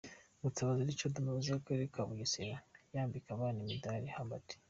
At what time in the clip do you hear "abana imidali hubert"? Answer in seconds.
3.33-4.49